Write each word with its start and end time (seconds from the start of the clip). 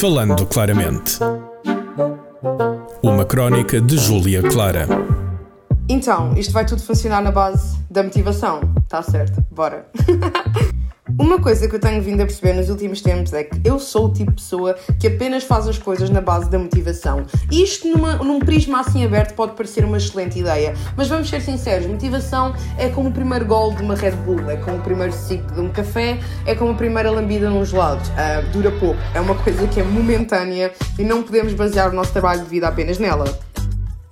Falando 0.00 0.46
claramente. 0.46 1.18
Uma 3.02 3.24
crónica 3.24 3.80
de 3.80 3.98
Júlia 3.98 4.40
Clara. 4.42 4.86
Então, 5.88 6.34
isto 6.34 6.52
vai 6.52 6.64
tudo 6.64 6.80
funcionar 6.80 7.20
na 7.20 7.32
base 7.32 7.76
da 7.90 8.04
motivação. 8.04 8.60
Tá 8.88 9.02
certo, 9.02 9.44
bora. 9.50 9.90
Uma 11.18 11.40
coisa 11.40 11.66
que 11.68 11.74
eu 11.74 11.80
tenho 11.80 12.00
vindo 12.00 12.20
a 12.20 12.24
perceber 12.24 12.52
nos 12.52 12.70
últimos 12.70 13.02
tempos 13.02 13.32
é 13.32 13.42
que 13.42 13.60
eu 13.64 13.80
sou 13.80 14.06
o 14.06 14.12
tipo 14.12 14.30
de 14.30 14.36
pessoa 14.36 14.76
que 15.00 15.08
apenas 15.08 15.42
faz 15.42 15.66
as 15.66 15.76
coisas 15.76 16.08
na 16.10 16.20
base 16.20 16.48
da 16.48 16.60
motivação. 16.60 17.26
Isto, 17.50 17.88
numa, 17.88 18.14
num 18.18 18.38
prisma 18.38 18.78
assim 18.78 19.04
aberto, 19.04 19.34
pode 19.34 19.54
parecer 19.54 19.84
uma 19.84 19.96
excelente 19.96 20.38
ideia. 20.38 20.74
Mas 20.96 21.08
vamos 21.08 21.28
ser 21.28 21.40
sinceros: 21.40 21.88
motivação 21.88 22.54
é 22.78 22.88
como 22.88 23.08
o 23.08 23.12
primeiro 23.12 23.44
gol 23.46 23.74
de 23.74 23.82
uma 23.82 23.96
Red 23.96 24.12
Bull, 24.12 24.48
é 24.48 24.58
como 24.58 24.76
o 24.76 24.80
primeiro 24.80 25.12
ciclo 25.12 25.52
de 25.56 25.60
um 25.60 25.70
café, 25.70 26.20
é 26.46 26.54
como 26.54 26.70
a 26.70 26.74
primeira 26.74 27.10
lambida 27.10 27.50
num 27.50 27.64
gelado. 27.64 28.00
Uh, 28.10 28.52
dura 28.52 28.70
pouco, 28.70 29.00
é 29.12 29.20
uma 29.20 29.34
coisa 29.34 29.66
que 29.66 29.80
é 29.80 29.82
momentânea 29.82 30.72
e 30.96 31.02
não 31.02 31.24
podemos 31.24 31.52
basear 31.52 31.90
o 31.90 31.92
nosso 31.92 32.12
trabalho 32.12 32.44
de 32.44 32.48
vida 32.48 32.68
apenas 32.68 32.96
nela. 33.00 33.24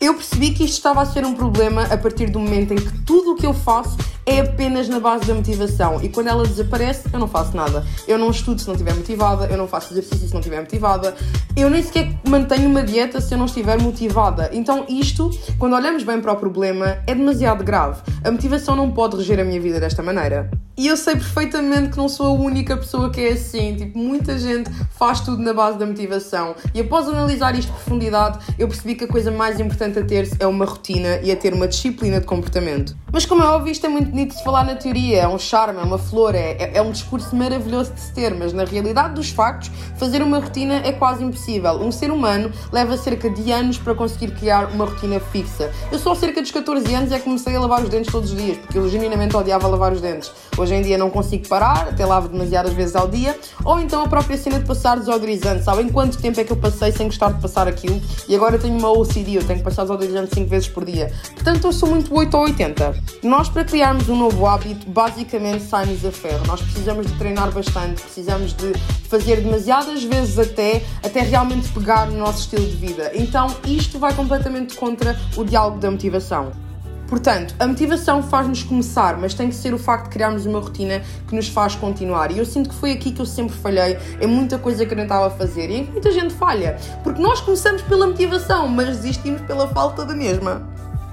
Eu 0.00 0.14
percebi 0.14 0.50
que 0.50 0.64
isto 0.64 0.74
estava 0.74 1.02
a 1.02 1.06
ser 1.06 1.24
um 1.24 1.34
problema 1.34 1.82
a 1.84 1.96
partir 1.96 2.30
do 2.30 2.38
momento 2.38 2.72
em 2.72 2.76
que 2.76 2.98
tudo 3.04 3.32
o 3.32 3.36
que 3.36 3.46
eu 3.46 3.54
faço 3.54 3.96
é 4.24 4.40
apenas 4.40 4.88
na 4.88 5.00
base 5.00 5.26
da 5.26 5.34
motivação 5.34 6.00
e 6.02 6.08
quando 6.08 6.28
ela 6.28 6.44
desaparece 6.44 7.08
eu 7.12 7.18
não 7.18 7.28
faço 7.28 7.56
nada. 7.56 7.84
Eu 8.06 8.18
não 8.18 8.30
estudo 8.30 8.60
se 8.60 8.66
não 8.66 8.74
estiver 8.74 8.94
motivada, 8.94 9.46
eu 9.46 9.56
não 9.56 9.66
faço 9.66 9.92
exercício 9.92 10.26
se 10.26 10.32
não 10.32 10.40
estiver 10.40 10.60
motivada, 10.60 11.14
eu 11.56 11.68
nem 11.68 11.82
sequer 11.82 12.12
mantenho 12.28 12.68
uma 12.68 12.82
dieta 12.82 13.20
se 13.20 13.34
eu 13.34 13.38
não 13.38 13.46
estiver 13.46 13.80
motivada. 13.80 14.50
Então 14.52 14.84
isto, 14.88 15.30
quando 15.58 15.74
olhamos 15.74 16.02
bem 16.04 16.20
para 16.20 16.32
o 16.32 16.36
problema, 16.36 16.98
é 17.06 17.14
demasiado 17.14 17.64
grave. 17.64 18.00
A 18.22 18.30
motivação 18.30 18.76
não 18.76 18.90
pode 18.90 19.16
reger 19.16 19.40
a 19.40 19.44
minha 19.44 19.60
vida 19.60 19.80
desta 19.80 20.02
maneira. 20.02 20.50
E 20.82 20.88
eu 20.88 20.96
sei 20.96 21.14
perfeitamente 21.14 21.90
que 21.90 21.96
não 21.96 22.08
sou 22.08 22.26
a 22.26 22.30
única 22.32 22.76
pessoa 22.76 23.08
que 23.08 23.20
é 23.20 23.34
assim. 23.34 23.76
Tipo, 23.76 23.96
muita 23.96 24.36
gente 24.36 24.68
faz 24.90 25.20
tudo 25.20 25.40
na 25.40 25.54
base 25.54 25.78
da 25.78 25.86
motivação. 25.86 26.56
E 26.74 26.80
após 26.80 27.06
analisar 27.06 27.54
isto 27.54 27.68
de 27.68 27.74
profundidade, 27.74 28.40
eu 28.58 28.66
percebi 28.66 28.96
que 28.96 29.04
a 29.04 29.06
coisa 29.06 29.30
mais 29.30 29.60
importante 29.60 30.00
a 30.00 30.04
ter 30.04 30.28
é 30.40 30.46
uma 30.48 30.64
rotina 30.64 31.20
e 31.22 31.30
a 31.30 31.36
ter 31.36 31.54
uma 31.54 31.68
disciplina 31.68 32.18
de 32.18 32.26
comportamento. 32.26 32.96
Mas 33.12 33.24
como 33.24 33.42
é 33.42 33.46
óbvio, 33.46 33.70
isto 33.70 33.86
é 33.86 33.88
muito 33.88 34.10
bonito 34.10 34.30
de 34.30 34.38
se 34.38 34.42
falar 34.42 34.64
na 34.64 34.74
teoria, 34.74 35.20
é 35.20 35.28
um 35.28 35.38
charme, 35.38 35.78
é 35.78 35.82
uma 35.82 35.98
flor, 35.98 36.34
é, 36.34 36.52
é, 36.52 36.78
é 36.78 36.82
um 36.82 36.90
discurso 36.90 37.36
maravilhoso 37.36 37.92
de 37.92 38.00
se 38.00 38.12
ter, 38.12 38.34
mas 38.34 38.52
na 38.52 38.64
realidade 38.64 39.14
dos 39.14 39.28
factos, 39.30 39.70
fazer 39.98 40.20
uma 40.20 40.40
rotina 40.40 40.76
é 40.82 40.90
quase 40.92 41.22
impossível. 41.22 41.74
Um 41.74 41.92
ser 41.92 42.10
humano 42.10 42.50
leva 42.72 42.96
cerca 42.96 43.30
de 43.30 43.52
anos 43.52 43.78
para 43.78 43.94
conseguir 43.94 44.32
criar 44.32 44.70
uma 44.72 44.86
rotina 44.86 45.20
fixa. 45.20 45.70
Eu 45.92 45.98
só 45.98 46.14
cerca 46.14 46.40
dos 46.40 46.50
14 46.50 46.92
anos 46.92 47.12
é 47.12 47.18
que 47.18 47.24
comecei 47.24 47.54
a 47.54 47.60
lavar 47.60 47.84
os 47.84 47.88
dentes 47.88 48.10
todos 48.10 48.32
os 48.32 48.36
dias, 48.36 48.56
porque 48.56 48.78
eu 48.78 48.88
genuinamente 48.88 49.36
odiava 49.36 49.68
lavar 49.68 49.92
os 49.92 50.00
dentes. 50.00 50.32
Hoje 50.56 50.71
em 50.74 50.82
dia 50.82 50.98
não 50.98 51.10
consigo 51.10 51.48
parar, 51.48 51.88
até 51.88 52.04
lavo 52.04 52.28
demasiadas 52.28 52.72
vezes 52.72 52.96
ao 52.96 53.08
dia, 53.08 53.38
ou 53.64 53.78
então 53.78 54.02
a 54.02 54.08
própria 54.08 54.36
cena 54.36 54.58
de 54.58 54.66
passar 54.66 54.98
desodorizante. 54.98 55.64
Sabem 55.64 55.88
quanto 55.88 56.18
tempo 56.18 56.40
é 56.40 56.44
que 56.44 56.52
eu 56.52 56.56
passei 56.56 56.92
sem 56.92 57.06
gostar 57.06 57.32
de 57.32 57.40
passar 57.40 57.68
aquilo? 57.68 58.00
E 58.28 58.34
agora 58.34 58.58
tenho 58.58 58.78
uma 58.78 58.90
OCD, 58.90 59.36
eu 59.36 59.44
tenho 59.44 59.58
que 59.58 59.64
passar 59.64 59.82
desodorizante 59.82 60.34
5 60.34 60.48
vezes 60.48 60.68
por 60.68 60.84
dia. 60.84 61.12
Portanto, 61.34 61.66
eu 61.66 61.72
sou 61.72 61.88
muito 61.88 62.14
8 62.14 62.36
ou 62.36 62.44
80. 62.44 62.94
Nós, 63.22 63.48
para 63.48 63.64
criarmos 63.64 64.08
um 64.08 64.16
novo 64.16 64.46
hábito, 64.46 64.88
basicamente 64.88 65.64
sai-nos 65.64 66.04
a 66.04 66.10
ferro. 66.10 66.46
Nós 66.46 66.60
precisamos 66.60 67.06
de 67.06 67.12
treinar 67.18 67.50
bastante, 67.52 68.02
precisamos 68.02 68.54
de 68.54 68.72
fazer 69.08 69.40
demasiadas 69.40 70.02
vezes 70.04 70.38
até, 70.38 70.82
até 71.02 71.20
realmente 71.20 71.68
pegar 71.68 72.06
no 72.06 72.18
nosso 72.18 72.40
estilo 72.40 72.66
de 72.66 72.76
vida. 72.76 73.10
Então, 73.14 73.46
isto 73.66 73.98
vai 73.98 74.14
completamente 74.14 74.74
contra 74.76 75.18
o 75.36 75.44
diálogo 75.44 75.78
da 75.78 75.90
motivação. 75.90 76.71
Portanto, 77.12 77.54
a 77.58 77.66
motivação 77.66 78.22
faz-nos 78.22 78.62
começar, 78.62 79.18
mas 79.18 79.34
tem 79.34 79.50
que 79.50 79.54
ser 79.54 79.74
o 79.74 79.78
facto 79.78 80.04
de 80.04 80.12
criarmos 80.12 80.46
uma 80.46 80.58
rotina 80.58 81.02
que 81.28 81.36
nos 81.36 81.46
faz 81.46 81.74
continuar. 81.74 82.30
E 82.30 82.38
eu 82.38 82.46
sinto 82.46 82.70
que 82.70 82.74
foi 82.74 82.90
aqui 82.90 83.12
que 83.12 83.20
eu 83.20 83.26
sempre 83.26 83.54
falhei 83.54 83.98
em 84.18 84.26
muita 84.26 84.56
coisa 84.56 84.86
que 84.86 84.94
eu 84.94 84.96
tentava 84.96 85.28
fazer 85.28 85.68
e 85.68 85.80
em 85.80 85.84
que 85.84 85.92
muita 85.92 86.10
gente 86.10 86.32
falha. 86.32 86.78
Porque 87.04 87.20
nós 87.20 87.42
começamos 87.42 87.82
pela 87.82 88.06
motivação, 88.06 88.66
mas 88.66 88.96
desistimos 88.96 89.42
pela 89.42 89.68
falta 89.68 90.06
da 90.06 90.14
mesma. 90.14 90.66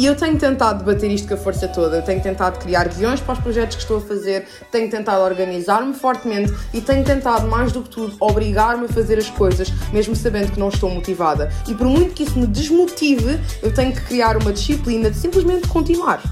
E 0.00 0.06
eu 0.06 0.16
tenho 0.16 0.38
tentado 0.38 0.82
debater 0.82 1.10
isto 1.10 1.28
com 1.28 1.34
a 1.34 1.36
força 1.36 1.68
toda, 1.68 1.98
eu 1.98 2.02
tenho 2.02 2.22
tentado 2.22 2.58
criar 2.58 2.88
guiões 2.88 3.20
para 3.20 3.34
os 3.34 3.38
projetos 3.38 3.76
que 3.76 3.82
estou 3.82 3.98
a 3.98 4.00
fazer, 4.00 4.48
tenho 4.72 4.88
tentado 4.88 5.22
organizar-me 5.22 5.92
fortemente 5.92 6.54
e 6.72 6.80
tenho 6.80 7.04
tentado, 7.04 7.46
mais 7.46 7.70
do 7.70 7.82
que 7.82 7.90
tudo, 7.90 8.16
obrigar-me 8.18 8.86
a 8.86 8.88
fazer 8.88 9.18
as 9.18 9.28
coisas, 9.28 9.70
mesmo 9.92 10.16
sabendo 10.16 10.52
que 10.52 10.58
não 10.58 10.70
estou 10.70 10.88
motivada. 10.88 11.52
E 11.68 11.74
por 11.74 11.86
muito 11.86 12.14
que 12.14 12.22
isso 12.22 12.38
me 12.38 12.46
desmotive, 12.46 13.38
eu 13.62 13.74
tenho 13.74 13.92
que 13.92 14.00
criar 14.00 14.38
uma 14.38 14.54
disciplina 14.54 15.10
de 15.10 15.18
simplesmente 15.18 15.68
continuar. 15.68 16.22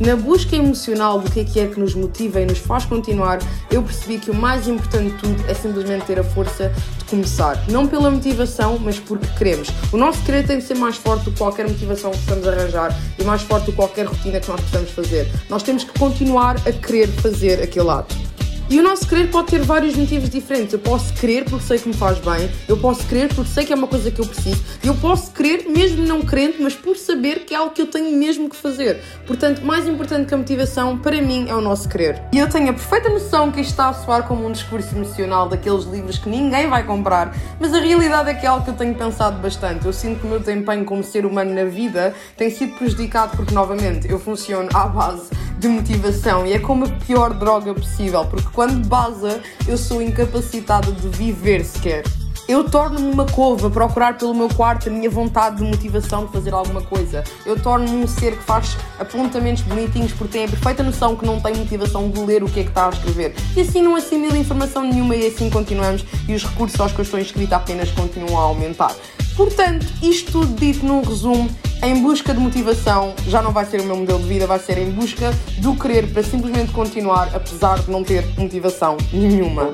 Na 0.00 0.14
busca 0.14 0.54
emocional 0.54 1.18
do 1.18 1.28
que 1.28 1.40
é 1.40 1.44
que 1.44 1.58
é 1.58 1.66
que 1.66 1.80
nos 1.80 1.92
motiva 1.92 2.40
e 2.40 2.46
nos 2.46 2.58
faz 2.58 2.84
continuar, 2.84 3.40
eu 3.68 3.82
percebi 3.82 4.18
que 4.18 4.30
o 4.30 4.34
mais 4.34 4.68
importante 4.68 5.10
de 5.10 5.18
tudo 5.18 5.44
é 5.48 5.54
simplesmente 5.54 6.04
ter 6.04 6.20
a 6.20 6.24
força 6.24 6.72
de 6.98 7.04
começar. 7.06 7.64
Não 7.68 7.84
pela 7.88 8.08
motivação, 8.08 8.78
mas 8.78 9.00
porque 9.00 9.26
queremos. 9.36 9.68
O 9.92 9.96
nosso 9.96 10.22
querer 10.22 10.46
tem 10.46 10.58
de 10.58 10.64
ser 10.64 10.76
mais 10.76 10.96
forte 10.96 11.24
do 11.24 11.32
que 11.32 11.38
qualquer 11.38 11.68
motivação 11.68 12.12
que 12.12 12.18
possamos 12.18 12.46
arranjar 12.46 12.96
e 13.18 13.24
mais 13.24 13.42
forte 13.42 13.66
do 13.66 13.72
que 13.72 13.76
qualquer 13.76 14.06
rotina 14.06 14.38
que 14.38 14.48
nós 14.48 14.60
possamos 14.60 14.90
fazer. 14.90 15.28
Nós 15.48 15.64
temos 15.64 15.82
que 15.82 15.98
continuar 15.98 16.56
a 16.64 16.72
querer 16.72 17.08
fazer 17.08 17.60
aquele 17.60 17.90
ato. 17.90 18.27
E 18.70 18.78
o 18.78 18.82
nosso 18.82 19.08
querer 19.08 19.30
pode 19.30 19.48
ter 19.48 19.62
vários 19.62 19.96
motivos 19.96 20.28
diferentes. 20.28 20.74
Eu 20.74 20.78
posso 20.78 21.14
querer 21.14 21.44
porque 21.46 21.64
sei 21.64 21.78
que 21.78 21.88
me 21.88 21.94
faz 21.94 22.18
bem, 22.18 22.50
eu 22.68 22.76
posso 22.76 23.06
querer 23.06 23.32
porque 23.34 23.50
sei 23.50 23.64
que 23.64 23.72
é 23.72 23.76
uma 23.76 23.86
coisa 23.86 24.10
que 24.10 24.20
eu 24.20 24.26
preciso, 24.26 24.62
eu 24.84 24.94
posso 24.94 25.32
querer 25.32 25.66
mesmo 25.70 26.06
não 26.06 26.20
querendo, 26.20 26.56
mas 26.60 26.74
por 26.74 26.94
saber 26.94 27.46
que 27.46 27.54
é 27.54 27.56
algo 27.56 27.72
que 27.72 27.80
eu 27.80 27.86
tenho 27.86 28.14
mesmo 28.18 28.46
que 28.50 28.56
fazer. 28.56 29.02
Portanto, 29.26 29.64
mais 29.64 29.88
importante 29.88 30.26
que 30.26 30.34
a 30.34 30.36
motivação, 30.36 30.98
para 30.98 31.18
mim, 31.22 31.46
é 31.48 31.54
o 31.54 31.62
nosso 31.62 31.88
querer. 31.88 32.20
E 32.30 32.38
eu 32.38 32.46
tenho 32.46 32.68
a 32.68 32.72
perfeita 32.74 33.08
noção 33.08 33.50
que 33.50 33.62
isto 33.62 33.70
está 33.70 33.88
a 33.88 33.94
soar 33.94 34.28
como 34.28 34.46
um 34.46 34.52
discurso 34.52 34.94
emocional 34.94 35.48
daqueles 35.48 35.84
livros 35.84 36.18
que 36.18 36.28
ninguém 36.28 36.68
vai 36.68 36.84
comprar, 36.84 37.34
mas 37.58 37.72
a 37.72 37.80
realidade 37.80 38.28
é 38.28 38.34
que 38.34 38.44
é 38.44 38.50
algo 38.50 38.64
que 38.64 38.70
eu 38.70 38.76
tenho 38.76 38.94
pensado 38.94 39.40
bastante. 39.40 39.86
Eu 39.86 39.94
sinto 39.94 40.20
que 40.20 40.26
o 40.26 40.28
meu 40.28 40.40
desempenho 40.40 40.84
como 40.84 41.02
ser 41.02 41.24
humano 41.24 41.54
na 41.54 41.64
vida 41.64 42.14
tem 42.36 42.50
sido 42.50 42.76
prejudicado 42.76 43.34
porque, 43.34 43.54
novamente, 43.54 44.10
eu 44.10 44.18
funciono 44.18 44.68
à 44.74 44.86
base 44.86 45.30
de 45.58 45.68
motivação 45.68 46.46
e 46.46 46.52
é 46.52 46.58
como 46.58 46.84
a 46.84 46.88
pior 46.88 47.34
droga 47.34 47.74
possível, 47.74 48.24
porque 48.24 48.48
quando 48.52 48.86
baza 48.86 49.40
eu 49.66 49.76
sou 49.76 50.00
incapacitada 50.00 50.92
de 50.92 51.08
viver 51.08 51.64
sequer. 51.64 52.04
Eu 52.48 52.64
torno-me 52.64 53.12
uma 53.12 53.26
cova 53.26 53.66
a 53.66 53.70
procurar 53.70 54.16
pelo 54.16 54.32
meu 54.32 54.48
quarto 54.48 54.88
a 54.88 54.92
minha 54.92 55.10
vontade 55.10 55.56
de 55.56 55.64
motivação 55.64 56.24
de 56.24 56.32
fazer 56.32 56.54
alguma 56.54 56.80
coisa. 56.80 57.22
Eu 57.44 57.60
torno-me 57.60 58.02
um 58.02 58.08
ser 58.08 58.38
que 58.38 58.42
faz 58.42 58.74
apontamentos 58.98 59.62
bonitinhos 59.64 60.12
porque 60.12 60.38
tem 60.38 60.46
a 60.46 60.48
perfeita 60.48 60.82
noção 60.82 61.14
que 61.14 61.26
não 61.26 61.38
tem 61.38 61.54
motivação 61.54 62.08
de 62.08 62.18
ler 62.20 62.42
o 62.42 62.48
que 62.48 62.60
é 62.60 62.62
que 62.62 62.70
está 62.70 62.86
a 62.86 62.88
escrever. 62.88 63.34
E 63.54 63.60
assim 63.60 63.82
não 63.82 63.94
assimila 63.94 64.38
informação 64.38 64.82
nenhuma 64.82 65.14
e 65.14 65.26
assim 65.26 65.50
continuamos 65.50 66.06
e 66.26 66.34
os 66.34 66.42
recursos 66.42 66.80
aos 66.80 66.90
que 66.90 67.00
eu 67.00 67.02
estou 67.02 67.20
inscrita 67.20 67.56
apenas 67.56 67.90
continuam 67.90 68.38
a 68.38 68.44
aumentar. 68.44 68.96
Portanto, 69.36 69.86
isto 70.02 70.32
tudo 70.32 70.54
dito 70.54 70.86
num 70.86 71.02
resumo, 71.02 71.50
em 71.82 72.02
busca 72.02 72.34
de 72.34 72.40
motivação 72.40 73.14
já 73.26 73.40
não 73.40 73.52
vai 73.52 73.64
ser 73.64 73.80
o 73.80 73.84
meu 73.84 73.96
modelo 73.96 74.18
de 74.20 74.26
vida, 74.26 74.46
vai 74.46 74.58
ser 74.58 74.78
em 74.78 74.90
busca 74.90 75.32
do 75.58 75.74
querer 75.74 76.12
para 76.12 76.22
simplesmente 76.22 76.72
continuar, 76.72 77.30
apesar 77.34 77.78
de 77.80 77.90
não 77.90 78.02
ter 78.02 78.24
motivação 78.36 78.96
nenhuma. 79.12 79.70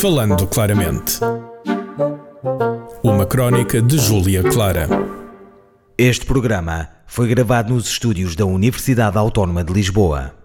Falando 0.00 0.46
claramente. 0.46 1.18
Uma 3.02 3.26
crónica 3.26 3.82
de 3.82 3.98
Júlia 3.98 4.42
Clara. 4.42 4.88
Este 5.96 6.26
programa 6.26 6.88
foi 7.06 7.28
gravado 7.28 7.72
nos 7.72 7.86
estúdios 7.86 8.34
da 8.34 8.44
Universidade 8.44 9.18
Autónoma 9.18 9.62
de 9.62 9.72
Lisboa. 9.72 10.43